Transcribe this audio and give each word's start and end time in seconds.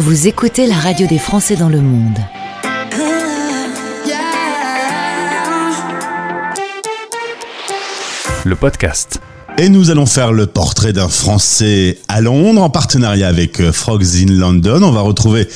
Vous 0.00 0.28
écoutez 0.28 0.66
la 0.66 0.76
radio 0.76 1.06
des 1.06 1.18
Français 1.18 1.56
dans 1.56 1.68
le 1.68 1.82
monde. 1.82 2.18
Le 8.46 8.56
podcast. 8.56 9.20
Et 9.58 9.68
nous 9.68 9.90
allons 9.90 10.06
faire 10.06 10.32
le 10.32 10.46
portrait 10.46 10.94
d'un 10.94 11.10
Français 11.10 11.98
à 12.08 12.22
Londres 12.22 12.62
en 12.62 12.70
partenariat 12.70 13.28
avec 13.28 13.60
euh, 13.60 13.72
Frogs 13.72 14.16
in 14.16 14.32
London. 14.32 14.82
On 14.82 14.90
va 14.90 15.02
retrouver 15.02 15.46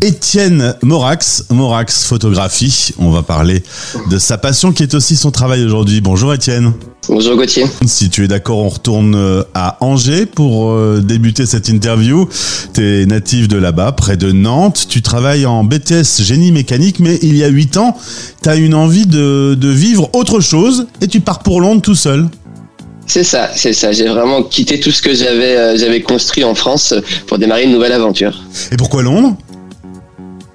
Étienne 0.00 0.74
Morax, 0.80 1.44
Morax 1.50 2.04
Photographie. 2.06 2.94
On 2.98 3.10
va 3.10 3.22
parler 3.22 3.62
de 4.08 4.16
sa 4.16 4.38
passion 4.38 4.72
qui 4.72 4.82
est 4.82 4.94
aussi 4.94 5.14
son 5.14 5.30
travail 5.30 5.62
aujourd'hui. 5.62 6.00
Bonjour 6.00 6.32
Étienne. 6.32 6.72
Bonjour 7.10 7.34
Gauthier. 7.34 7.64
Si 7.86 8.08
tu 8.08 8.22
es 8.22 8.28
d'accord, 8.28 8.58
on 8.58 8.68
retourne 8.68 9.16
euh, 9.16 9.42
à 9.52 9.78
Angers 9.80 10.26
pour 10.26 10.70
euh, 10.70 11.00
débuter 11.02 11.44
cette 11.44 11.68
interview. 11.68 12.28
Tu 12.72 13.02
es 13.02 13.04
natif 13.04 13.48
de 13.48 13.56
là-bas, 13.56 13.90
près 13.90 14.16
de 14.16 14.30
Nantes. 14.30 14.86
Tu 14.88 15.02
travailles 15.02 15.44
en 15.44 15.64
BTS 15.64 16.22
génie 16.22 16.52
mécanique, 16.52 17.00
mais 17.00 17.18
il 17.22 17.36
y 17.36 17.42
a 17.42 17.48
8 17.48 17.78
ans, 17.78 17.96
tu 18.44 18.48
as 18.48 18.54
une 18.54 18.76
envie 18.76 19.06
de, 19.06 19.56
de 19.58 19.68
vivre 19.68 20.08
autre 20.12 20.38
chose 20.38 20.86
et 21.00 21.08
tu 21.08 21.20
pars 21.20 21.40
pour 21.40 21.60
Londres 21.60 21.82
tout 21.82 21.96
seul. 21.96 22.28
C'est 23.08 23.24
ça, 23.24 23.50
c'est 23.56 23.72
ça. 23.72 23.90
J'ai 23.90 24.06
vraiment 24.06 24.44
quitté 24.44 24.78
tout 24.78 24.92
ce 24.92 25.02
que 25.02 25.12
j'avais 25.12 25.56
euh, 25.56 25.76
j'avais 25.76 26.02
construit 26.02 26.44
en 26.44 26.54
France 26.54 26.94
pour 27.26 27.38
démarrer 27.38 27.64
une 27.64 27.72
nouvelle 27.72 27.92
aventure. 27.92 28.40
Et 28.70 28.76
pourquoi 28.76 29.02
Londres? 29.02 29.36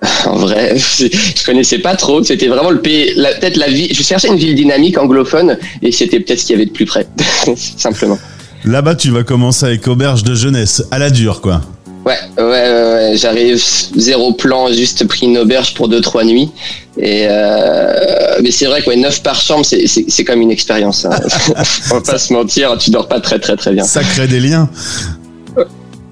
En 0.26 0.36
vrai, 0.38 0.76
je 0.78 1.46
connaissais 1.46 1.80
pas 1.80 1.96
trop. 1.96 2.24
C'était 2.24 2.48
vraiment 2.48 2.70
le 2.72 2.82
pays, 2.82 3.12
la- 3.16 3.34
peut-être 3.34 3.58
la 3.58 3.68
vie. 3.68 3.94
Je 3.94 4.04
cherchais 4.04 4.28
une 4.28 4.38
ville 4.38 4.56
dynamique 4.56 4.98
anglophone 4.98 5.58
et 5.82 5.92
c'était 5.92 6.20
peut-être 6.20 6.40
ce 6.40 6.46
qu'il 6.46 6.54
y 6.54 6.58
avait 6.58 6.66
de 6.66 6.72
plus 6.72 6.86
près, 6.86 7.08
simplement. 7.56 8.18
Là-bas, 8.64 8.96
tu 8.96 9.12
vas 9.12 9.24
commencer 9.24 9.66
avec 9.66 9.88
auberge 9.88 10.24
de 10.24 10.34
jeunesse, 10.34 10.84
à 10.92 10.98
la 10.98 11.10
dure, 11.10 11.42
quoi. 11.42 11.62
Ouais, 12.06 12.14
ouais, 12.38 12.44
ouais, 12.44 12.52
ouais. 12.52 13.12
j'arrive 13.16 13.60
zéro 13.96 14.34
plan, 14.34 14.72
juste 14.72 15.08
pris 15.08 15.26
une 15.26 15.40
auberge 15.40 15.74
pour 15.74 15.88
deux 15.88 16.02
trois 16.02 16.24
nuits. 16.24 16.52
Et 17.00 17.26
euh, 17.28 18.40
mais 18.44 18.52
c'est 18.52 18.68
vrai 18.68 18.82
que 18.84 18.90
ouais, 18.90 18.96
neuf 18.96 19.24
par 19.24 19.42
chambre, 19.42 19.66
c'est 19.66 19.86
c'est 19.88 20.24
comme 20.24 20.40
une 20.42 20.52
expérience. 20.52 21.06
Hein. 21.06 21.20
On 21.92 21.96
va 21.96 22.02
pas 22.02 22.18
se 22.20 22.32
mentir, 22.32 22.78
tu 22.78 22.92
dors 22.92 23.08
pas 23.08 23.20
très 23.20 23.40
très 23.40 23.56
très 23.56 23.72
bien. 23.74 23.84
Ça 23.84 24.02
crée 24.04 24.28
des 24.28 24.40
liens. 24.40 24.70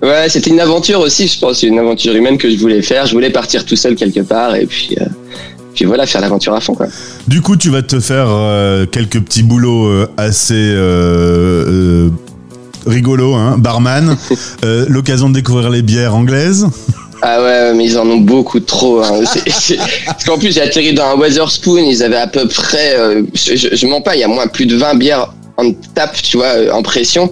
Ouais, 0.04 0.28
c'était 0.28 0.50
une 0.50 0.60
aventure 0.60 1.00
aussi, 1.00 1.28
je 1.28 1.40
pense, 1.40 1.64
une 1.64 1.80
aventure 1.80 2.14
humaine 2.14 2.38
que 2.38 2.50
je 2.50 2.58
voulais 2.58 2.82
faire. 2.82 3.06
Je 3.06 3.14
voulais 3.14 3.30
partir 3.30 3.66
tout 3.66 3.78
seul 3.78 3.96
quelque 3.96 4.20
part 4.20 4.54
et 4.56 4.66
puis, 4.66 4.96
euh, 5.00 5.06
puis 5.74 5.86
voilà, 5.86 6.06
faire 6.06 6.20
l'aventure 6.22 6.54
à 6.54 6.60
fond. 6.60 6.76
Quoi. 6.76 6.88
Du 7.28 7.42
coup, 7.42 7.56
tu 7.56 7.70
vas 7.70 7.82
te 7.84 8.00
faire 8.02 8.28
euh, 8.30 8.86
quelques 8.86 9.22
petits 9.22 9.44
boulots 9.44 9.88
euh, 9.88 10.08
assez 10.18 10.76
rigolos, 12.86 13.34
hein, 13.36 13.58
barman. 13.58 14.18
L'occasion 14.90 15.30
de 15.30 15.36
découvrir 15.36 15.70
les 15.70 15.82
bières 15.82 16.14
anglaises. 16.16 16.68
Ah 17.26 17.42
ouais, 17.42 17.74
mais 17.74 17.86
ils 17.86 17.98
en 17.98 18.06
ont 18.10 18.18
beaucoup 18.18 18.60
trop. 18.60 19.02
Hein. 19.02 19.22
C'est- 19.26 19.50
c'est- 19.50 19.78
Parce 20.06 20.26
qu'en 20.26 20.38
plus, 20.38 20.54
j'ai 20.54 20.62
atterri 20.62 20.94
dans 20.94 21.06
un 21.06 21.16
Weatherspoon, 21.16 21.78
ils 21.78 22.04
avaient 22.04 22.18
à 22.18 22.28
peu 22.28 22.46
près, 22.50 22.96
euh, 22.98 23.22
je, 23.34 23.56
je, 23.56 23.70
je 23.74 23.88
mens 23.88 24.02
pas, 24.02 24.18
il 24.18 24.20
y 24.20 24.24
a 24.26 24.28
moins 24.28 24.48
plus 24.48 24.66
de 24.66 24.76
20 24.76 24.96
bières 24.96 25.34
en 25.58 25.72
tape, 25.94 26.22
tu 26.22 26.38
vois, 26.38 26.58
euh, 26.58 26.72
en 26.72 26.84
pression. 26.84 27.32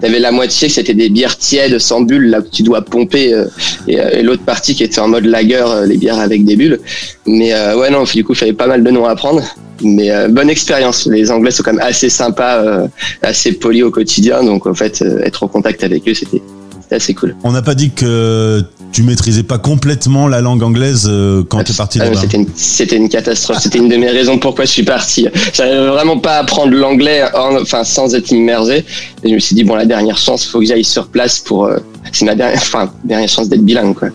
T'avais 0.00 0.18
la 0.18 0.30
moitié 0.30 0.68
que 0.68 0.74
c'était 0.74 0.94
des 0.94 1.08
bières 1.08 1.38
tièdes 1.38 1.78
sans 1.78 2.02
bulles, 2.02 2.28
là 2.28 2.42
que 2.42 2.48
tu 2.48 2.62
dois 2.62 2.82
pomper, 2.82 3.32
euh, 3.32 3.46
et, 3.88 3.98
euh, 3.98 4.22
l'autre 4.22 4.42
partie 4.42 4.74
qui 4.74 4.84
était 4.84 5.00
en 5.00 5.08
mode 5.08 5.24
lager, 5.24 5.64
euh, 5.66 5.86
les 5.86 5.96
bières 5.96 6.18
avec 6.18 6.44
des 6.44 6.56
bulles. 6.56 6.80
Mais 7.26 7.54
ouais, 7.74 7.90
non, 7.90 8.04
du 8.04 8.22
coup, 8.22 8.32
il 8.32 8.36
fallait 8.36 8.52
pas 8.52 8.66
mal 8.66 8.84
de 8.84 8.90
noms 8.90 9.06
à 9.06 9.12
apprendre. 9.12 9.42
Mais 9.82 10.10
bonne 10.28 10.48
expérience. 10.48 11.06
Les 11.06 11.30
Anglais 11.30 11.50
sont 11.50 11.62
quand 11.62 11.72
même 11.72 11.84
assez 11.84 12.08
sympas, 12.08 12.88
assez 13.20 13.52
polis 13.52 13.82
au 13.82 13.90
quotidien. 13.90 14.42
Donc, 14.42 14.66
en 14.66 14.74
fait, 14.74 15.02
être 15.22 15.42
en 15.42 15.48
contact 15.48 15.82
avec 15.84 16.06
eux, 16.08 16.14
c'était 16.14 16.40
c'était 16.86 16.96
assez 16.96 17.14
cool. 17.14 17.34
On 17.42 17.50
n'a 17.52 17.62
pas 17.62 17.74
dit 17.74 17.90
que 17.90 18.62
tu 18.92 19.02
maîtrisais 19.02 19.42
pas 19.42 19.58
complètement 19.58 20.28
la 20.28 20.40
langue 20.40 20.62
anglaise 20.62 21.06
euh, 21.10 21.42
quand 21.48 21.64
tu 21.64 21.72
es 21.72 21.74
parti 21.74 21.98
Ah, 22.00 22.04
là-bas. 22.04 22.20
C'était 22.54 22.96
une, 22.96 23.08
catastrophe. 23.08 23.58
C'était 23.60 23.78
une 23.78 23.88
de 23.88 23.96
mes 23.96 24.08
raisons 24.08 24.38
pourquoi 24.38 24.64
je 24.64 24.70
suis 24.70 24.84
parti. 24.84 25.26
J'arrivais 25.52 25.88
vraiment 25.88 26.18
pas 26.18 26.36
à 26.36 26.38
apprendre 26.42 26.72
l'anglais, 26.74 27.24
en- 27.34 27.60
enfin 27.60 27.82
sans 27.82 28.14
être 28.14 28.30
immergé. 28.30 28.84
Et 29.24 29.28
je 29.30 29.34
me 29.34 29.38
suis 29.40 29.56
dit 29.56 29.64
bon, 29.64 29.74
la 29.74 29.84
dernière 29.84 30.16
chance, 30.16 30.46
faut 30.46 30.60
que 30.60 30.66
j'aille 30.66 30.84
sur 30.84 31.08
place 31.08 31.40
pour. 31.40 31.66
euh, 31.66 31.78
c'est 32.12 32.24
ma 32.24 32.36
dernière, 32.36 32.58
enfin 32.62 32.90
dernière 33.04 33.28
chance 33.28 33.48
d'être 33.48 33.64
bilingue 33.64 33.94
quoi. 33.94 34.08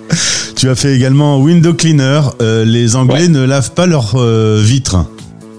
Tu 0.55 0.69
as 0.69 0.75
fait 0.75 0.95
également 0.95 1.39
window 1.39 1.73
cleaner. 1.73 2.21
Euh, 2.41 2.63
les 2.63 2.95
Anglais 2.95 3.23
Ouais. 3.23 3.27
ne 3.27 3.43
lavent 3.43 3.71
pas 3.73 3.85
leurs 3.85 4.13
euh, 4.15 4.61
vitres. 4.63 5.05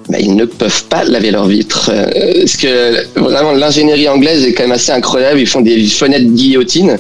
Bah, 0.09 0.19
ils 0.19 0.35
ne 0.35 0.45
peuvent 0.45 0.85
pas 0.85 1.05
laver 1.05 1.31
leurs 1.31 1.47
vitres. 1.47 1.91
euh, 1.93 2.35
parce 2.41 2.57
que 2.57 3.19
vraiment, 3.19 3.53
l'ingénierie 3.53 4.09
anglaise 4.09 4.45
est 4.45 4.53
quand 4.53 4.65
même 4.65 4.73
assez 4.73 4.93
incroyable. 4.93 5.39
Ils 5.41 5.47
font 5.47 5.61
des 5.61 5.85
fenêtres 5.87 6.27
guillotines, 6.27 6.99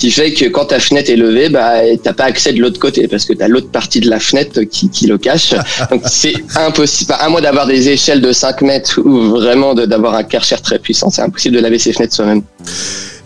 qui 0.00 0.10
fait 0.10 0.32
que 0.32 0.46
quand 0.46 0.66
ta 0.66 0.80
fenêtre 0.80 1.10
est 1.10 1.16
levée, 1.16 1.48
bah, 1.50 1.80
t'as 2.02 2.14
pas 2.14 2.24
accès 2.24 2.52
de 2.52 2.60
l'autre 2.60 2.80
côté, 2.80 3.06
parce 3.06 3.24
que 3.24 3.34
t'as 3.34 3.48
l'autre 3.48 3.70
partie 3.70 4.00
de 4.00 4.08
la 4.08 4.18
fenêtre 4.18 4.62
qui, 4.62 4.88
qui 4.88 5.06
le 5.06 5.18
cache. 5.18 5.54
Donc 5.90 6.02
c'est 6.06 6.34
impossible. 6.56 7.14
À 7.18 7.28
moins 7.28 7.40
d'avoir 7.40 7.66
des 7.66 7.88
échelles 7.90 8.20
de 8.20 8.32
5 8.32 8.62
mètres 8.62 9.00
ou 9.04 9.30
vraiment 9.30 9.74
d'avoir 9.74 10.14
un 10.14 10.22
karcher 10.24 10.56
très 10.62 10.78
puissant, 10.78 11.10
c'est 11.10 11.22
impossible 11.22 11.56
de 11.56 11.60
laver 11.60 11.78
ses 11.78 11.92
fenêtres 11.92 12.14
soi-même. 12.14 12.42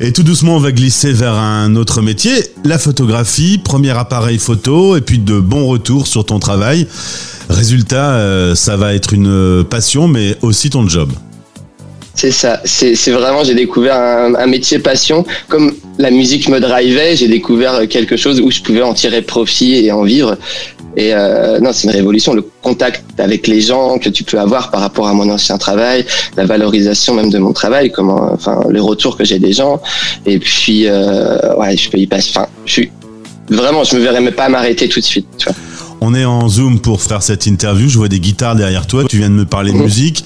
Et 0.01 0.13
tout 0.13 0.23
doucement, 0.23 0.57
on 0.57 0.61
va 0.61 0.73
glisser 0.73 1.13
vers 1.13 1.35
un 1.35 1.77
autre 1.77 2.03
métier, 2.03 2.33
la 2.65 2.79
photographie, 2.79 3.59
premier 3.59 3.91
appareil 3.91 4.39
photo, 4.39 4.97
et 4.97 5.01
puis 5.01 5.19
de 5.19 5.39
bons 5.39 5.67
retours 5.67 6.07
sur 6.07 6.25
ton 6.25 6.39
travail. 6.39 6.87
Résultat, 7.49 8.13
euh, 8.15 8.55
ça 8.55 8.77
va 8.77 8.95
être 8.95 9.13
une 9.13 9.65
passion, 9.69 10.09
mais 10.09 10.37
aussi 10.43 10.71
ton 10.71 10.89
job. 10.89 11.13
C'est 12.15 12.31
ça. 12.31 12.61
C'est 12.65 13.11
vraiment, 13.11 13.43
j'ai 13.43 13.55
découvert 13.55 13.97
un 13.97 14.47
métier 14.47 14.79
passion. 14.79 15.25
Comme 15.49 15.73
la 15.99 16.11
musique 16.11 16.49
me 16.49 16.61
drivait, 16.61 17.17
j'ai 17.17 17.29
découvert 17.29 17.89
quelque 17.89 18.17
chose 18.17 18.41
où 18.41 18.51
je 18.51 18.61
pouvais 18.61 18.83
en 18.83 18.93
tirer 18.93 19.23
profit 19.23 19.87
et 19.87 19.93
en 19.93 20.03
vivre. 20.03 20.37
Et 20.97 21.15
euh, 21.15 21.59
non, 21.61 21.73
c'est 21.73 21.89
une 21.89 21.95
révolution. 21.95 22.35
Le 22.35 22.45
contact 22.63 23.05
avec 23.19 23.47
les 23.47 23.61
gens 23.61 23.99
que 23.99 24.09
tu 24.09 24.25
peux 24.25 24.39
avoir 24.39 24.71
par 24.71 24.81
rapport 24.81 25.09
à 25.09 25.15
mon 25.15 25.29
ancien 25.31 25.59
travail, 25.59 26.05
la 26.37 26.45
valorisation 26.45 27.15
même 27.15 27.31
de 27.31 27.39
mon 27.39 27.53
travail, 27.53 27.91
comment, 27.91 28.31
enfin, 28.33 28.63
les 28.71 28.81
retours 28.81 29.17
que 29.17 29.25
j'ai 29.25 29.39
des 29.39 29.53
gens. 29.53 29.81
Et 30.27 30.39
puis, 30.39 30.87
euh, 30.87 31.57
ouais, 31.57 31.77
je 31.77 31.91
peux 31.91 31.99
y 31.99 32.07
passer. 32.07 32.31
Enfin, 32.35 32.47
je 32.67 32.73
suis 32.73 32.91
vraiment, 33.49 33.85
je 33.85 33.97
me 33.97 34.01
verrais 34.03 34.21
même 34.21 34.35
pas 34.35 34.49
m'arrêter 34.49 34.89
tout 34.89 35.01
de 35.01 35.05
suite. 35.05 35.27
Tu 35.39 35.47
vois. 35.47 35.55
On 36.05 36.17
est 36.17 36.25
en 36.25 36.49
Zoom 36.49 36.81
pour 36.81 37.01
faire 37.01 37.23
cette 37.23 37.47
interview. 37.47 37.89
Je 37.89 37.97
vois 37.97 38.09
des 38.09 38.19
guitares 38.19 38.57
derrière 38.57 38.89
toi. 38.89 39.05
Tu 39.09 39.19
viens 39.19 39.31
de 39.31 39.35
me 39.35 39.45
parler 39.45 39.73
de 39.73 39.79
musique. 39.79 40.25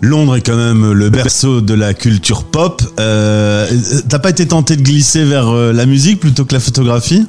Londres 0.00 0.34
est 0.34 0.40
quand 0.40 0.56
même 0.56 0.92
le 0.92 1.10
berceau 1.10 1.60
de 1.60 1.74
la 1.74 1.94
culture 1.94 2.42
pop. 2.42 2.82
Euh, 2.98 3.68
T'as 4.08 4.18
pas 4.18 4.30
été 4.30 4.46
tenté 4.46 4.74
de 4.74 4.82
glisser 4.82 5.22
vers 5.22 5.48
euh, 5.48 5.72
la 5.72 5.86
musique 5.86 6.18
plutôt 6.18 6.44
que 6.44 6.54
la 6.54 6.58
photographie? 6.58 7.24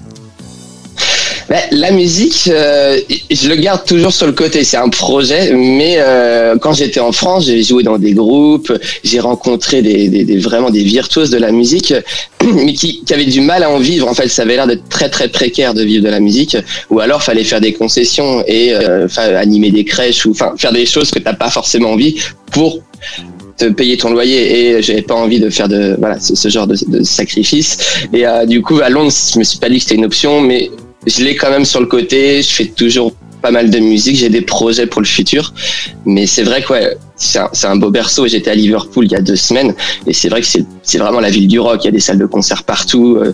Ben, 1.50 1.60
la 1.72 1.92
musique, 1.92 2.50
euh, 2.52 3.00
je 3.30 3.50
le 3.50 3.56
garde 3.56 3.86
toujours 3.86 4.14
sur 4.14 4.26
le 4.26 4.32
côté. 4.34 4.64
C'est 4.64 4.78
un 4.78 4.90
projet, 4.90 5.52
mais 5.54 5.96
euh, 5.98 6.58
quand 6.58 6.74
j'étais 6.74 7.00
en 7.00 7.12
France, 7.12 7.46
j'ai 7.46 7.62
joué 7.64 7.84
dans 7.84 7.98
des 7.98 8.14
groupes, 8.14 8.72
j'ai 9.04 9.20
rencontré 9.20 9.82
des, 9.82 10.08
des, 10.08 10.24
des- 10.24 10.38
vraiment 10.38 10.70
des 10.70 10.84
virtuoses 10.84 11.30
de 11.30 11.38
la 11.38 11.52
musique, 11.52 11.94
mais 12.56 12.74
qui, 12.74 13.04
qui 13.04 13.14
avaient 13.14 13.26
du 13.26 13.42
mal 13.42 13.64
à 13.64 13.70
en 13.70 13.80
vivre. 13.80 14.08
En 14.08 14.14
fait, 14.14 14.28
ça 14.30 14.44
avait 14.44 14.56
l'air 14.56 14.68
d'être 14.68 14.88
très 14.90 15.10
très 15.10 15.28
précaire 15.28 15.74
de 15.74 15.84
vivre 15.84 16.04
de 16.04 16.10
la 16.10 16.20
musique, 16.20 16.56
ou 16.90 17.00
alors 17.02 17.22
fallait 17.22 17.44
faire 17.44 17.62
des 17.62 17.74
concessions 17.74 18.44
et 18.48 18.74
euh, 18.74 19.08
animer 19.18 19.72
des 19.72 19.84
crèches 19.84 20.26
ou 20.26 20.32
enfin 20.32 20.54
faire 20.58 20.72
des 20.72 20.86
choses 20.86 21.12
que 21.12 21.20
t'as 21.20 21.34
pas 21.34 21.50
forcément 21.50 21.92
envie 21.92 22.16
pour 22.52 22.80
te 23.58 23.66
payer 23.66 23.98
ton 23.98 24.10
loyer 24.10 24.78
et 24.78 24.82
j'avais 24.82 25.04
pas 25.04 25.14
envie 25.14 25.40
de 25.40 25.50
faire 25.50 25.68
de 25.68 25.96
voilà 26.00 26.20
ce, 26.20 26.36
ce 26.36 26.50
genre 26.50 26.66
de, 26.66 26.76
de 26.88 27.04
sacrifice 27.04 27.78
et 28.12 28.26
euh, 28.26 28.48
du 28.48 28.64
coup 28.64 28.80
à 28.82 28.90
Londres 28.90 29.12
je 29.32 29.38
me 29.38 29.44
suis 29.44 29.60
pas 29.60 29.70
dit 29.70 29.76
que 29.78 29.84
c'était 29.84 29.96
une 29.96 30.06
option 30.06 30.42
mais 30.42 30.72
je 31.06 31.24
l'ai 31.24 31.36
quand 31.36 31.50
même 31.50 31.66
sur 31.66 31.80
le 31.80 31.88
côté. 31.88 32.42
Je 32.42 32.50
fais 32.50 32.66
toujours 32.66 33.14
pas 33.42 33.52
mal 33.52 33.70
de 33.70 33.80
musique. 33.80 34.16
J'ai 34.16 34.30
des 34.30 34.42
projets 34.42 34.88
pour 34.88 35.02
le 35.02 35.08
futur. 35.08 35.54
Mais 36.06 36.26
c'est 36.26 36.44
vrai 36.44 36.62
que 36.62 36.74
ouais, 36.74 36.98
c'est 37.16 37.68
un, 37.68 37.76
beau 37.76 37.90
berceau. 37.90 38.28
J'étais 38.28 38.52
à 38.52 38.56
Liverpool 38.56 39.06
il 39.06 39.12
y 39.12 39.16
a 39.16 39.22
deux 39.22 39.36
semaines. 39.36 39.74
Et 40.08 40.14
c'est 40.14 40.30
vrai 40.30 40.42
que 40.42 40.48
c'est 40.48 40.98
vraiment 40.98 41.20
la 41.20 41.30
ville 41.30 41.48
du 41.48 41.60
rock. 41.60 41.84
Il 41.84 41.86
y 41.86 41.90
a 41.90 41.92
des 41.92 42.00
salles 42.00 42.20
de 42.20 42.26
concert 42.26 42.64
partout. 42.64 43.18
euh, 43.18 43.34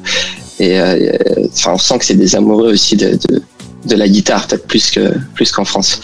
et 0.60 0.80
euh, 0.80 1.18
enfin, 1.54 1.74
on 1.74 1.77
sent 1.77 2.00
que 2.00 2.06
c'est 2.06 2.16
des 2.16 2.36
amoureux 2.36 2.74
aussi 2.74 2.98
de, 2.98 3.18
de, 3.86 3.95
la 3.95 4.10
guitare, 4.10 4.45
peut-être 4.45 4.68
plus 4.68 5.00
plus 5.33 5.51
qu'en 5.54 5.63
France. 5.63 6.01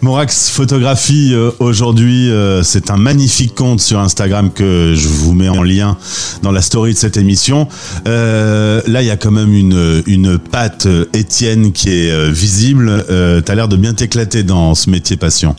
Morax 0.00 0.50
Photographie, 0.50 1.32
euh, 1.32 1.50
aujourd'hui, 1.58 2.30
euh, 2.30 2.62
c'est 2.62 2.90
un 2.90 2.96
magnifique 2.96 3.56
compte 3.56 3.80
sur 3.80 3.98
Instagram 3.98 4.52
que 4.52 4.94
je 4.94 5.08
vous 5.08 5.32
mets 5.32 5.48
en 5.48 5.62
lien 5.62 5.96
dans 6.42 6.52
la 6.52 6.62
story 6.62 6.92
de 6.92 6.98
cette 6.98 7.16
émission. 7.16 7.66
Euh, 8.06 8.80
là, 8.86 9.02
il 9.02 9.08
y 9.08 9.10
a 9.10 9.16
quand 9.16 9.32
même 9.32 9.52
une, 9.52 10.02
une 10.06 10.38
patte 10.38 10.86
Étienne 11.14 11.72
qui 11.72 11.90
est 11.90 12.30
visible. 12.30 13.04
T'as 13.44 13.54
l'air 13.54 13.66
de 13.66 13.76
bien 13.76 13.92
t'éclater 13.92 14.44
dans 14.44 14.74
ce 14.74 14.88
métier 14.88 15.16
passion. 15.16 15.56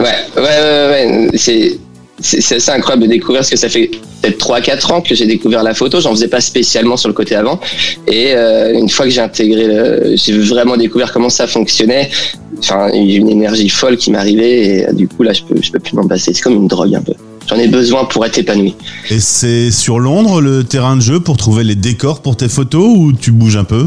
Ouais, 0.00 0.06
ouais, 0.36 0.42
ouais, 0.42 0.88
ouais. 0.90 1.28
C'est, 1.36 1.78
c'est, 2.20 2.56
assez 2.56 2.70
incroyable 2.70 3.04
de 3.04 3.08
découvrir 3.08 3.40
parce 3.40 3.50
que 3.50 3.56
ça 3.56 3.68
fait 3.68 3.90
peut-être 4.22 4.38
3-4 4.38 4.92
ans 4.92 5.00
que 5.02 5.14
j'ai 5.14 5.26
découvert 5.26 5.62
la 5.62 5.74
photo. 5.74 6.00
J'en 6.00 6.10
faisais 6.10 6.28
pas 6.28 6.40
spécialement 6.40 6.96
sur 6.96 7.08
le 7.08 7.14
côté 7.14 7.36
avant. 7.36 7.60
Et 8.08 8.32
une 8.32 8.88
fois 8.88 9.06
que 9.06 9.12
j'ai 9.12 9.20
intégré, 9.20 10.16
j'ai 10.16 10.36
vraiment 10.38 10.76
découvert 10.76 11.12
comment 11.12 11.30
ça 11.30 11.46
fonctionnait. 11.46 12.10
Enfin, 12.58 12.90
une 12.92 13.28
énergie 13.28 13.68
folle 13.68 13.96
qui 13.96 14.10
m'arrivait 14.10 14.66
et 14.66 14.88
euh, 14.88 14.92
du 14.92 15.08
coup 15.08 15.22
là, 15.22 15.32
je 15.32 15.42
peux, 15.42 15.60
je 15.60 15.70
peux 15.70 15.78
plus 15.78 15.94
m'en 15.94 16.06
passer. 16.06 16.32
C'est 16.32 16.42
comme 16.42 16.54
une 16.54 16.68
drogue 16.68 16.94
un 16.94 17.02
peu. 17.02 17.12
j'en 17.48 17.56
ai 17.56 17.68
besoin 17.68 18.04
pour 18.06 18.24
être 18.24 18.38
épanoui. 18.38 18.74
Et 19.10 19.20
c'est 19.20 19.70
sur 19.70 19.98
Londres 19.98 20.40
le 20.40 20.64
terrain 20.64 20.96
de 20.96 21.02
jeu 21.02 21.20
pour 21.20 21.36
trouver 21.36 21.64
les 21.64 21.74
décors 21.74 22.22
pour 22.22 22.36
tes 22.36 22.48
photos 22.48 22.88
ou 22.96 23.12
tu 23.12 23.30
bouges 23.30 23.56
un 23.56 23.64
peu? 23.64 23.86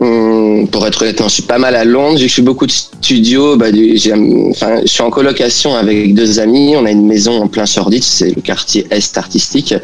Hum, 0.00 0.41
pour 0.70 0.86
être 0.86 1.02
honnête, 1.02 1.20
non, 1.20 1.28
je 1.28 1.34
suis 1.34 1.42
pas 1.42 1.58
mal 1.58 1.76
à 1.76 1.84
Londres. 1.84 2.18
J'ai 2.18 2.28
fait 2.28 2.42
beaucoup 2.42 2.66
de 2.66 2.72
studios. 2.72 3.56
Bah, 3.56 3.66
je 3.72 4.82
suis 4.86 5.02
en 5.02 5.10
colocation 5.10 5.74
avec 5.74 6.14
deux 6.14 6.40
amis. 6.40 6.74
On 6.76 6.84
a 6.84 6.90
une 6.90 7.06
maison 7.06 7.42
en 7.42 7.48
plein 7.48 7.66
Shoreditch, 7.66 8.04
c'est 8.04 8.34
le 8.34 8.42
quartier 8.42 8.86
est 8.90 9.18
artistique, 9.18 9.74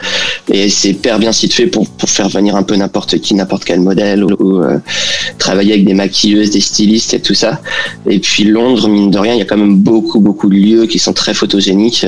et 0.53 0.69
c'est 0.69 0.91
hyper 0.91 1.19
bien 1.19 1.33
situé 1.33 1.67
pour, 1.67 1.89
pour 1.89 2.09
faire 2.09 2.29
venir 2.29 2.57
un 2.57 2.63
peu 2.63 2.77
n'importe 2.77 3.19
qui, 3.19 3.35
n'importe 3.35 3.65
quel 3.65 3.81
modèle, 3.81 4.25
ou, 4.25 4.63
euh, 4.63 4.79
travailler 5.39 5.75
avec 5.75 5.85
des 5.85 5.95
maquilleuses, 5.95 6.51
des 6.51 6.61
stylistes 6.61 7.15
et 7.15 7.21
tout 7.21 7.35
ça. 7.35 7.61
Et 8.09 8.19
puis 8.19 8.45
Londres, 8.45 8.89
mine 8.89 9.11
de 9.11 9.19
rien, 9.19 9.35
il 9.35 9.39
y 9.39 9.43
a 9.43 9.45
quand 9.45 9.57
même 9.57 9.77
beaucoup, 9.77 10.21
beaucoup 10.21 10.49
de 10.49 10.55
lieux 10.55 10.87
qui 10.87 10.99
sont 10.99 11.13
très 11.13 11.35
photogéniques. 11.35 12.07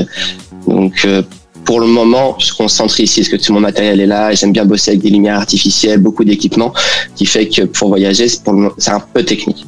Donc 0.67 1.05
euh, 1.05 1.23
pour 1.71 1.79
le 1.79 1.87
moment, 1.87 2.37
je 2.41 2.53
concentre 2.53 2.99
ici 2.99 3.21
parce 3.21 3.29
que 3.29 3.37
tout 3.37 3.53
mon 3.53 3.61
matériel 3.61 4.01
est 4.01 4.07
là. 4.07 4.33
J'aime 4.35 4.51
bien 4.51 4.65
bosser 4.65 4.91
avec 4.91 5.03
des 5.03 5.11
lumières 5.11 5.37
artificielles, 5.37 6.01
beaucoup 6.01 6.25
d'équipements, 6.25 6.75
qui 7.15 7.27
fait 7.27 7.47
que 7.47 7.63
pour 7.63 7.91
voyager, 7.91 8.27
c'est 8.27 8.91
un 8.91 8.99
peu 8.99 9.23
technique. 9.23 9.65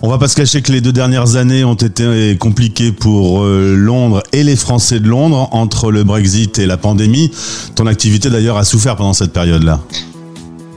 On 0.00 0.08
va 0.08 0.16
pas 0.16 0.28
se 0.28 0.34
cacher 0.34 0.62
que 0.62 0.72
les 0.72 0.80
deux 0.80 0.94
dernières 0.94 1.36
années 1.36 1.62
ont 1.62 1.74
été 1.74 2.38
compliquées 2.40 2.90
pour 2.90 3.42
euh, 3.42 3.74
Londres 3.76 4.22
et 4.32 4.44
les 4.44 4.56
Français 4.56 4.98
de 4.98 5.08
Londres 5.08 5.50
entre 5.52 5.90
le 5.90 6.04
Brexit 6.04 6.58
et 6.58 6.64
la 6.64 6.78
pandémie. 6.78 7.30
Ton 7.74 7.86
activité 7.86 8.30
d'ailleurs 8.30 8.56
a 8.56 8.64
souffert 8.64 8.96
pendant 8.96 9.12
cette 9.12 9.34
période-là. 9.34 9.82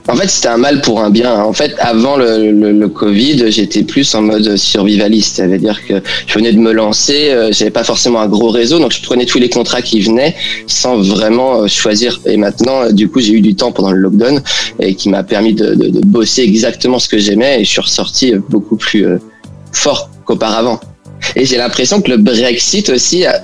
En 0.10 0.16
fait, 0.16 0.28
c'était 0.28 0.48
un 0.48 0.58
mal 0.58 0.82
pour 0.82 1.02
un 1.02 1.12
bien. 1.12 1.40
En 1.40 1.54
fait, 1.54 1.76
avant 1.78 2.18
le, 2.18 2.88
Covid, 2.88 3.52
j'étais 3.52 3.84
plus 3.84 4.16
en 4.16 4.24
mode 4.24 4.58
survivaliste. 4.58 5.36
Ça 5.36 5.46
veut 5.46 5.60
dire 5.60 5.86
que 5.86 6.02
je 6.26 6.34
venais 6.34 6.52
de 6.52 6.58
me 6.58 6.72
lancer, 6.72 7.30
euh, 7.30 7.52
j'avais 7.52 7.70
pas 7.70 7.84
forcément 7.84 8.20
un 8.20 8.28
gros 8.28 8.50
réseau, 8.50 8.80
donc 8.80 8.92
je 8.92 9.04
prenais 9.04 9.26
tous 9.26 9.38
les 9.38 9.50
contrats 9.50 9.84
qui 9.84 10.02
venaient 10.02 10.36
sans 10.66 10.98
vraiment 10.98 11.62
euh, 11.62 11.68
choisir. 11.68 12.20
Et 12.26 12.38
maintenant, 12.38 12.82
euh, 12.82 12.92
du 12.92 13.08
coup, 13.08 13.20
j'ai 13.20 13.34
eu 13.34 13.42
du 13.42 13.54
temps 13.54 13.72
pendant 13.72 13.92
le 13.92 14.00
lockdown 14.00 14.42
et 14.80 14.96
qui 14.96 15.10
m'a 15.10 15.22
permis 15.22 15.54
de, 15.54 15.76
bosser 16.06 16.42
exactement 16.42 16.98
ce 16.98 17.08
que 17.08 17.20
j'aimais 17.20 17.62
et 17.62 17.64
je 17.64 17.70
suis 17.70 17.82
ressorti 17.82 18.34
beaucoup 18.50 18.78
plus 18.78 19.06
fort 19.72 20.10
qu'auparavant. 20.26 20.80
Et 21.36 21.46
j'ai 21.46 21.58
l'impression 21.58 22.02
que 22.02 22.10
le 22.10 22.18
Brexit 22.18 22.90
aussi 22.90 23.26
a, 23.26 23.42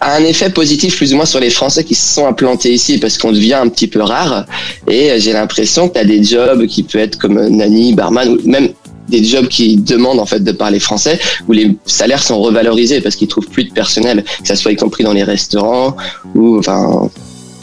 a 0.00 0.16
un 0.16 0.24
effet 0.24 0.50
positif 0.50 0.96
plus 0.96 1.12
ou 1.12 1.16
moins 1.16 1.26
sur 1.26 1.40
les 1.40 1.50
Français 1.50 1.84
qui 1.84 1.94
se 1.94 2.14
sont 2.14 2.26
implantés 2.26 2.72
ici 2.72 2.98
parce 2.98 3.18
qu'on 3.18 3.32
devient 3.32 3.54
un 3.54 3.68
petit 3.68 3.86
peu 3.86 4.02
rare. 4.02 4.46
Et 4.88 5.18
j'ai 5.18 5.32
l'impression 5.32 5.88
que 5.88 5.94
tu 5.94 6.00
as 6.00 6.04
des 6.04 6.22
jobs 6.22 6.66
qui 6.66 6.82
peuvent 6.82 7.02
être 7.02 7.18
comme 7.18 7.40
nanny, 7.48 7.94
barman 7.94 8.28
ou 8.28 8.48
même 8.48 8.68
des 9.08 9.22
jobs 9.22 9.48
qui 9.48 9.76
demandent 9.76 10.18
en 10.18 10.26
fait 10.26 10.40
de 10.40 10.52
parler 10.52 10.80
français 10.80 11.18
où 11.48 11.52
les 11.52 11.76
salaires 11.84 12.22
sont 12.22 12.40
revalorisés 12.40 13.00
parce 13.00 13.16
qu'ils 13.16 13.28
trouvent 13.28 13.48
plus 13.48 13.64
de 13.64 13.72
personnel, 13.72 14.24
que 14.24 14.48
ça 14.48 14.56
soit 14.56 14.72
y 14.72 14.76
compris 14.76 15.04
dans 15.04 15.12
les 15.12 15.22
restaurants 15.22 15.96
ou 16.34 16.58
enfin 16.58 17.08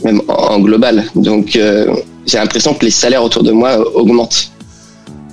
même 0.04 0.22
en 0.28 0.60
global. 0.60 1.06
Donc 1.16 1.56
euh, 1.56 1.94
j'ai 2.26 2.38
l'impression 2.38 2.74
que 2.74 2.86
les 2.86 2.92
salaires 2.92 3.24
autour 3.24 3.44
de 3.44 3.52
moi 3.52 3.78
augmentent. 3.96 4.53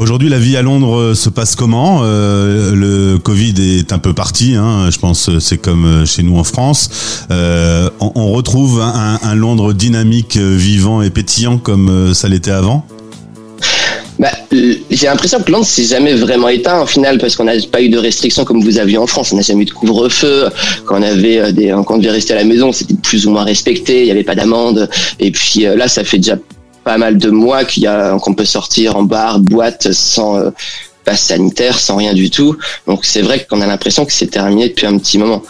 Aujourd'hui, 0.01 0.31
la 0.31 0.39
vie 0.39 0.57
à 0.57 0.63
Londres 0.63 0.99
euh, 0.99 1.15
se 1.15 1.29
passe 1.29 1.55
comment? 1.55 2.01
Euh, 2.05 2.75
Le 2.75 3.19
Covid 3.19 3.53
est 3.59 3.93
un 3.93 3.99
peu 3.99 4.15
parti, 4.15 4.55
hein, 4.55 4.89
je 4.91 4.99
pense 4.99 5.29
c'est 5.41 5.59
comme 5.59 5.85
euh, 5.85 6.07
chez 6.07 6.23
nous 6.23 6.39
en 6.39 6.43
France. 6.43 7.27
Euh, 7.31 7.91
on, 8.01 8.33
retrouve 8.33 8.81
un, 8.81 9.35
Londres 9.35 9.75
dynamique, 9.75 10.39
vivant 10.39 11.03
et 11.03 11.11
pétillant 11.11 11.59
comme 11.59 12.15
ça 12.15 12.29
l'était 12.29 12.51
avant? 12.51 12.87
Bah, 14.19 14.31
j'ai 14.51 15.07
l'impression 15.07 15.39
que 15.43 15.53
Londres 15.53 15.67
s'est 15.67 15.85
jamais 15.85 16.15
vraiment 16.15 16.49
éteint 16.49 16.81
au 16.81 16.87
final 16.87 17.19
parce 17.19 17.37
qu'on 17.37 17.45
n'a 17.45 17.53
pas 17.71 17.83
eu 17.83 17.91
de 17.91 17.99
restrictions 17.99 18.47
comme 18.47 18.63
vous 18.63 18.79
aviez 18.79 18.97
en 18.97 19.07
France. 19.07 19.33
On 19.33 19.37
n'a 19.37 19.43
jamais 19.43 19.65
eu 19.65 19.67
de 19.67 19.73
couvre-feu. 19.73 20.49
Quand 20.87 20.99
on 20.99 21.03
avait 21.03 21.53
des, 21.53 21.75
quand 21.87 21.97
on 21.97 21.99
devait 21.99 22.13
rester 22.13 22.33
à 22.33 22.37
la 22.37 22.45
maison, 22.45 22.73
c'était 22.73 22.95
plus 22.95 23.27
ou 23.27 23.33
moins 23.33 23.45
respecté. 23.45 24.01
Il 24.01 24.05
n'y 24.07 24.11
avait 24.13 24.25
pas 24.25 24.35
d'amende. 24.35 24.89
Et 25.19 25.31
puis 25.31 25.67
là, 25.77 25.89
ça 25.89 26.05
fait 26.05 26.19
déjà 26.19 26.37
pas 26.91 26.99
mal 26.99 27.19
de 27.19 27.31
mois 27.31 27.65
qu'il 27.65 27.85
y 27.85 27.87
a 27.87 28.19
qu'on 28.19 28.35
peut 28.35 28.45
sortir 28.45 28.97
en 28.97 29.05
bar, 29.05 29.39
boîte 29.39 29.93
sans 29.93 30.37
euh, 30.39 30.51
passe 31.05 31.23
sanitaire, 31.23 31.79
sans 31.79 31.95
rien 31.95 32.15
du 32.15 32.31
tout. 32.31 32.57
Donc 32.89 33.05
c'est 33.05 33.23
vrai 33.23 33.47
qu'on 33.49 33.61
a 33.61 33.67
l'impression 33.69 34.05
que 34.05 34.13
c'est 34.13 34.27
terminé 34.27 34.71
depuis 34.71 34.87
un 34.87 34.99
petit 34.99 35.17
moment. 35.17 35.41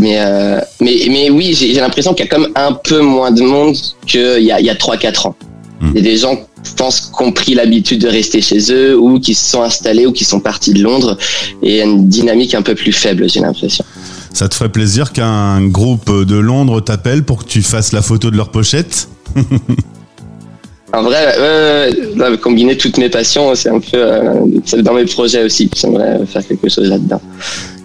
Mais 0.00 0.16
euh, 0.18 0.60
mais 0.80 0.96
mais 1.08 1.30
oui, 1.30 1.54
j'ai 1.54 1.72
l'impression 1.74 2.14
qu'il 2.14 2.24
y 2.24 2.28
a 2.28 2.30
comme 2.32 2.48
un 2.56 2.72
peu 2.72 3.00
moins 3.00 3.30
de 3.30 3.42
monde 3.42 3.76
qu'il 4.08 4.42
y 4.42 4.50
a 4.50 4.58
il 4.58 4.66
y 4.66 4.70
a 4.70 4.74
trois 4.74 4.96
quatre 4.96 5.26
ans. 5.26 5.36
Hmm. 5.80 5.90
Il 5.94 5.98
y 5.98 6.00
a 6.00 6.10
des 6.10 6.16
gens 6.16 6.36
je 6.64 6.74
pense 6.74 7.12
qui 7.16 7.22
ont 7.22 7.30
pris 7.30 7.54
l'habitude 7.54 8.00
de 8.00 8.08
rester 8.08 8.40
chez 8.42 8.72
eux 8.72 8.98
ou 8.98 9.20
qui 9.20 9.34
se 9.34 9.48
sont 9.48 9.62
installés 9.62 10.06
ou 10.06 10.10
qui 10.10 10.24
sont 10.24 10.40
partis 10.40 10.74
de 10.74 10.82
Londres 10.82 11.16
et 11.62 11.80
une 11.80 12.08
dynamique 12.08 12.56
un 12.56 12.62
peu 12.62 12.74
plus 12.74 12.92
faible, 12.92 13.30
j'ai 13.30 13.38
l'impression. 13.38 13.84
Ça 14.32 14.48
te 14.48 14.56
ferait 14.56 14.72
plaisir 14.72 15.12
qu'un 15.12 15.64
groupe 15.68 16.10
de 16.10 16.36
Londres 16.36 16.80
t'appelle 16.80 17.22
pour 17.22 17.44
que 17.44 17.48
tu 17.48 17.62
fasses 17.62 17.92
la 17.92 18.02
photo 18.02 18.32
de 18.32 18.36
leur 18.36 18.50
pochette? 18.50 19.08
En 20.92 21.02
vrai, 21.02 21.34
euh, 21.38 22.36
combiner 22.38 22.76
toutes 22.76 22.96
mes 22.96 23.10
passions, 23.10 23.54
c'est 23.54 23.68
un 23.68 23.80
peu 23.80 23.96
euh, 23.96 24.82
dans 24.82 24.94
mes 24.94 25.04
projets 25.04 25.44
aussi. 25.44 25.70
J'aimerais 25.76 26.24
faire 26.26 26.46
quelque 26.46 26.68
chose 26.68 26.88
là-dedans. 26.88 27.20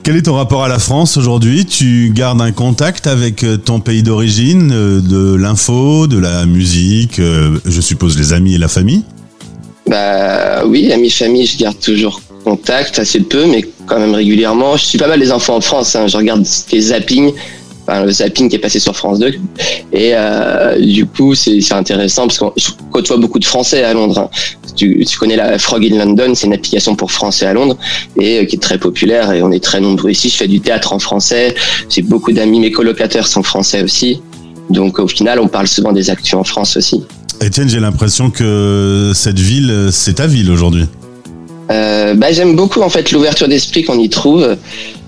Quel 0.04 0.16
est 0.18 0.24
ton 0.24 0.36
rapport 0.36 0.64
à 0.64 0.68
la 0.70 0.80
France 0.80 1.18
aujourd'hui? 1.18 1.66
Tu 1.66 2.12
gardes 2.14 2.42
un 2.42 2.52
contact 2.52 3.08
avec 3.08 3.44
euh, 3.44 3.58
ton 3.58 3.82
pays 3.82 4.04
d'origine, 4.04 4.72
euh, 4.74 5.02
de 5.02 5.36
l'info, 5.36 6.08
de 6.08 6.18
la 6.18 6.46
musique, 6.46 7.20
je 7.20 7.82
suppose 7.82 8.18
les 8.18 8.32
amis 8.32 8.56
et 8.56 8.58
la 8.58 8.68
famille? 8.70 9.04
Bah 9.88 10.66
oui, 10.66 10.92
amis, 10.94 11.10
famille, 11.10 11.46
je 11.46 11.58
garde 11.58 11.80
toujours 11.80 12.22
contact, 12.44 13.00
assez 13.00 13.22
peu, 13.22 13.46
mais 13.46 13.66
quand 13.86 14.00
même 14.00 14.14
régulièrement. 14.14 14.78
Je 14.78 14.86
suis 14.86 14.98
pas 14.98 15.08
mal 15.08 15.20
les 15.20 15.32
enfants 15.32 15.56
en 15.56 15.62
France, 15.62 15.96
hein. 15.96 16.08
je 16.08 16.18
regarde 16.18 16.46
des 16.72 16.82
zappings 16.82 17.34
enfin, 17.88 18.04
le 18.04 18.12
zapping 18.12 18.50
qui 18.50 18.56
est 18.56 18.60
passé 18.60 18.80
sur 18.80 18.96
France 18.96 19.20
2. 19.20 19.28
Et 19.92 20.12
euh, 20.14 20.80
du 20.80 21.06
coup, 21.06 21.36
c'est 21.36 21.74
intéressant 21.74 22.28
parce 22.28 22.40
qu'on 22.40 22.54
côtoie 22.92 23.18
beaucoup 23.18 23.40
de 23.40 23.46
Français 23.46 23.84
à 23.84 23.94
Londres. 23.94 24.20
Hein. 24.20 24.30
Tu, 24.76 25.06
tu, 25.06 25.18
connais 25.20 25.36
la 25.36 25.60
Frog 25.60 25.86
in 25.86 25.98
London, 25.98 26.34
c'est 26.34 26.48
une 26.48 26.54
application 26.54 26.96
pour 26.96 27.12
Français 27.12 27.46
à 27.46 27.54
Londres 27.54 27.78
et 28.20 28.40
euh, 28.40 28.46
qui 28.46 28.56
est 28.56 28.60
très 28.60 28.80
populaire 28.80 29.32
et 29.32 29.44
on 29.44 29.52
est 29.52 29.64
très 29.64 29.80
nombreux 29.80 30.10
ici. 30.10 30.30
Je 30.30 30.36
fais 30.36 30.48
du 30.48 30.62
théâtre 30.62 30.94
en 30.94 31.00
français. 31.00 31.54
J'ai 31.90 32.02
beaucoup 32.02 32.32
d'amis, 32.32 32.60
mes 32.60 32.72
colocataires 32.72 33.28
sont 33.28 33.44
français 33.44 33.84
aussi. 33.84 34.22
Donc 34.70 34.98
au 35.00 35.08
final, 35.08 35.40
on 35.40 35.48
parle 35.48 35.68
souvent 35.68 35.92
des 35.92 36.10
actus 36.10 36.34
en 36.34 36.44
France 36.44 36.78
aussi. 36.78 37.04
Étienne, 37.42 37.70
j'ai 37.70 37.80
l'impression 37.80 38.32
que 38.32 39.12
cette 39.14 39.40
ville, 39.40 39.90
c'est 39.92 40.14
ta 40.14 40.28
ville 40.28 40.50
aujourd'hui. 40.50 40.88
Euh, 41.72 42.14
bah, 42.14 42.32
j'aime 42.32 42.56
beaucoup 42.56 42.82
en 42.82 42.90
fait 42.90 43.12
l'ouverture 43.12 43.48
d'esprit 43.48 43.84
qu'on 43.84 44.00
y 44.00 44.10
trouve 44.10 44.58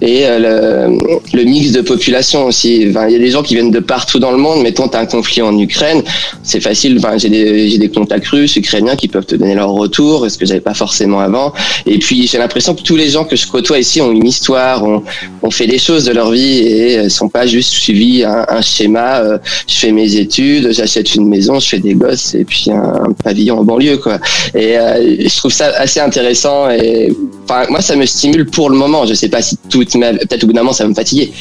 et 0.01 0.25
euh, 0.25 0.89
le, 0.89 1.37
le, 1.37 1.43
mix 1.43 1.71
de 1.71 1.81
population 1.81 2.45
aussi. 2.45 2.81
Il 2.81 2.91
y 2.91 2.97
a 2.97 3.19
des 3.19 3.31
gens 3.31 3.43
qui 3.43 3.55
viennent 3.55 3.71
de 3.71 3.79
partout 3.79 4.19
dans 4.19 4.31
le 4.31 4.37
monde. 4.37 4.61
Mettons, 4.61 4.87
tu 4.87 4.97
as 4.97 4.99
un 4.99 5.05
conflit 5.05 5.41
en 5.41 5.57
Ukraine, 5.57 6.03
c'est 6.43 6.59
facile. 6.59 6.97
Enfin, 6.97 7.17
j'ai 7.17 7.29
des, 7.29 7.77
des 7.77 7.89
contacts 7.89 8.27
russes, 8.27 8.55
ukrainiens 8.55 8.95
qui 8.95 9.07
peuvent 9.07 9.25
te 9.25 9.35
donner 9.35 9.55
leur 9.55 9.71
retour, 9.71 10.29
ce 10.29 10.37
que 10.37 10.45
j'avais 10.45 10.59
pas 10.59 10.73
forcément 10.73 11.19
avant. 11.19 11.53
Et 11.85 11.97
puis, 11.99 12.27
j'ai 12.27 12.37
l'impression 12.37 12.75
que 12.75 12.81
tous 12.81 12.95
les 12.95 13.09
gens 13.09 13.23
que 13.23 13.35
je 13.35 13.47
côtoie 13.47 13.79
ici 13.79 14.01
ont 14.01 14.11
une 14.11 14.27
histoire, 14.27 14.83
ont, 14.83 15.03
ont 15.41 15.51
fait 15.51 15.67
des 15.67 15.79
choses 15.79 16.05
de 16.05 16.11
leur 16.11 16.31
vie 16.31 16.59
et 16.59 17.09
sont 17.09 17.29
pas 17.29 17.45
juste 17.47 17.71
suivis 17.71 18.23
un, 18.23 18.45
un 18.49 18.61
schéma. 18.61 19.19
Euh, 19.19 19.37
je 19.67 19.75
fais 19.75 19.91
mes 19.91 20.17
études, 20.17 20.71
j'achète 20.71 21.15
une 21.15 21.27
maison, 21.27 21.59
je 21.59 21.69
fais 21.69 21.79
des 21.79 21.93
gosses 21.93 22.33
et 22.35 22.43
puis 22.43 22.71
un, 22.71 23.05
un 23.07 23.13
pavillon 23.23 23.59
en 23.59 23.63
banlieue, 23.63 23.97
quoi. 23.97 24.19
Et 24.53 24.77
euh, 24.77 25.15
je 25.19 25.37
trouve 25.37 25.51
ça 25.51 25.67
assez 25.77 25.99
intéressant 25.99 26.69
et 26.69 27.13
enfin, 27.45 27.65
moi, 27.69 27.81
ça 27.81 27.95
me 27.95 28.05
stimule 28.05 28.45
pour 28.45 28.69
le 28.69 28.77
moment. 28.77 29.05
Je 29.05 29.13
sais 29.13 29.29
pas 29.29 29.41
si 29.41 29.57
tout 29.69 29.79
peut-être 29.79 30.43
au 30.43 30.47
bout 30.47 30.53
d'un 30.53 30.61
moment 30.61 30.73
ça 30.73 30.83
va 30.83 30.89
me 30.89 30.95
fatiguer. 30.95 31.31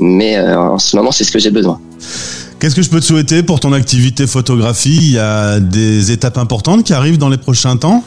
Mais 0.00 0.36
euh, 0.36 0.58
en 0.58 0.78
ce 0.78 0.96
moment, 0.96 1.12
c'est 1.12 1.24
ce 1.24 1.32
que 1.32 1.38
j'ai 1.38 1.50
besoin. 1.50 1.80
Qu'est-ce 2.60 2.74
que 2.74 2.82
je 2.82 2.90
peux 2.90 3.00
te 3.00 3.04
souhaiter 3.04 3.42
pour 3.42 3.60
ton 3.60 3.72
activité 3.72 4.26
photographie? 4.26 4.96
Il 4.96 5.12
y 5.12 5.18
a 5.18 5.60
des 5.60 6.10
étapes 6.10 6.38
importantes 6.38 6.84
qui 6.84 6.92
arrivent 6.92 7.18
dans 7.18 7.28
les 7.28 7.38
prochains 7.38 7.76
temps? 7.76 8.02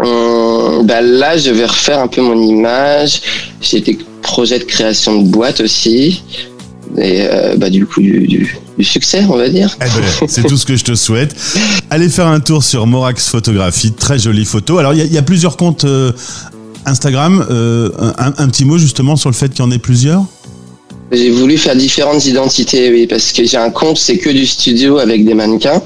Hum, 0.00 0.86
bah 0.86 1.00
Là, 1.00 1.38
je 1.38 1.50
vais 1.50 1.66
refaire 1.66 2.00
un 2.00 2.08
peu 2.08 2.20
mon 2.20 2.38
image. 2.40 3.20
J'ai 3.60 3.80
des 3.80 3.98
projets 4.22 4.58
de 4.58 4.64
création 4.64 5.22
de 5.22 5.28
boîtes 5.28 5.60
aussi. 5.60 6.22
Et 6.98 7.22
euh, 7.22 7.56
bah, 7.56 7.70
du 7.70 7.86
coup, 7.86 8.00
du, 8.00 8.26
du, 8.26 8.56
du, 8.78 8.84
succès, 8.84 9.24
on 9.28 9.36
va 9.36 9.48
dire. 9.48 9.76
Eh 9.80 9.84
ben, 9.84 10.26
c'est 10.28 10.44
tout 10.44 10.56
ce 10.56 10.66
que 10.66 10.76
je 10.76 10.84
te 10.84 10.94
souhaite. 10.94 11.34
Allez 11.90 12.08
faire 12.08 12.26
un 12.26 12.40
tour 12.40 12.62
sur 12.62 12.86
Morax 12.86 13.28
Photographie, 13.28 13.92
très 13.92 14.18
jolie 14.18 14.44
photo. 14.44 14.78
Alors, 14.78 14.94
il 14.94 15.04
y, 15.04 15.14
y, 15.14 15.18
a 15.18 15.22
plusieurs 15.22 15.56
comptes 15.56 15.84
euh, 15.84 16.12
Instagram, 16.86 17.46
euh, 17.50 17.90
un, 18.18 18.48
petit 18.48 18.64
mot 18.64 18.78
justement 18.78 19.16
sur 19.16 19.30
le 19.30 19.34
fait 19.34 19.48
qu'il 19.48 19.64
y 19.64 19.68
en 19.68 19.70
ait 19.70 19.78
plusieurs? 19.78 20.24
J'ai 21.12 21.30
voulu 21.30 21.58
faire 21.58 21.76
différentes 21.76 22.24
identités, 22.26 22.90
oui, 22.90 23.06
parce 23.06 23.32
que 23.32 23.44
j'ai 23.44 23.56
un 23.56 23.70
compte, 23.70 23.98
c'est 23.98 24.18
que 24.18 24.30
du 24.30 24.46
studio 24.46 24.98
avec 24.98 25.24
des 25.24 25.34
mannequins. 25.34 25.82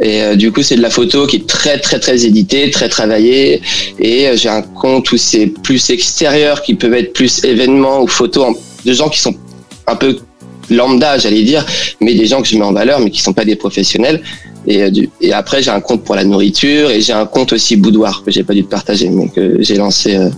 Et 0.00 0.22
euh, 0.22 0.36
du 0.36 0.50
coup, 0.52 0.62
c'est 0.62 0.76
de 0.76 0.82
la 0.82 0.90
photo 0.90 1.26
qui 1.26 1.36
est 1.36 1.46
très, 1.46 1.78
très, 1.78 1.98
très 1.98 2.24
éditée, 2.24 2.70
très 2.70 2.88
travaillée. 2.88 3.60
Et 3.98 4.28
euh, 4.28 4.36
j'ai 4.36 4.48
un 4.48 4.62
compte 4.62 5.10
où 5.12 5.16
c'est 5.16 5.46
plus 5.46 5.90
extérieur, 5.90 6.62
qui 6.62 6.74
peut 6.74 6.92
être 6.94 7.12
plus 7.12 7.44
événements 7.44 8.02
ou 8.02 8.06
photos 8.06 8.56
de 8.84 8.92
gens 8.92 9.08
qui 9.08 9.20
sont 9.20 9.34
un 9.86 9.96
peu 9.96 10.18
lambda, 10.70 11.18
j'allais 11.18 11.42
dire, 11.42 11.66
mais 12.00 12.14
des 12.14 12.26
gens 12.26 12.40
que 12.40 12.48
je 12.48 12.56
mets 12.56 12.64
en 12.64 12.72
valeur, 12.72 13.00
mais 13.00 13.10
qui 13.10 13.20
sont 13.20 13.32
pas 13.32 13.44
des 13.44 13.56
professionnels. 13.56 14.22
Euh, 14.68 14.90
et, 15.20 15.32
après, 15.32 15.62
j'ai 15.62 15.70
un 15.70 15.80
compte 15.80 16.04
pour 16.04 16.14
la 16.14 16.24
nourriture 16.24 16.90
et 16.90 17.00
j'ai 17.00 17.12
un 17.12 17.26
compte 17.26 17.52
aussi 17.52 17.76
boudoir 17.76 18.22
que 18.24 18.30
j'ai 18.30 18.44
pas 18.44 18.54
dû 18.54 18.64
te 18.64 18.70
partager, 18.70 19.08
mais 19.08 19.28
que 19.28 19.40
euh, 19.40 19.56
j'ai 19.60 19.76
lancé 19.76 20.16
euh, 20.16 20.30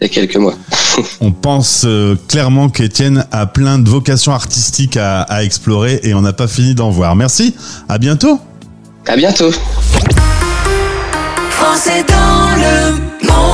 il 0.00 0.04
y 0.04 0.06
a 0.06 0.08
quelques 0.08 0.36
mois. 0.36 0.54
on 1.20 1.30
pense 1.30 1.86
clairement 2.26 2.68
qu'Étienne 2.68 3.24
a 3.30 3.46
plein 3.46 3.78
de 3.78 3.88
vocations 3.88 4.32
artistiques 4.32 4.96
à, 4.96 5.22
à 5.22 5.44
explorer 5.44 6.00
et 6.02 6.14
on 6.14 6.22
n'a 6.22 6.32
pas 6.32 6.48
fini 6.48 6.74
d'en 6.74 6.90
voir. 6.90 7.14
Merci, 7.14 7.54
à 7.88 7.98
bientôt. 7.98 8.40
À 9.06 9.16
bientôt. 9.16 9.50
Français 11.50 12.04
dans 12.08 12.56
le 12.56 12.92
monde. 13.26 13.51